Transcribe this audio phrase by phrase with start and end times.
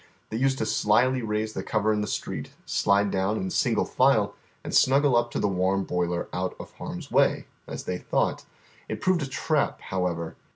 [0.31, 4.33] They used to slyly raise the cover in the street, slide down in single file,
[4.63, 8.43] and snuggle up to the warm boiler ont of harm's way, as they thought.
[8.89, 10.35] It proved a trap, however.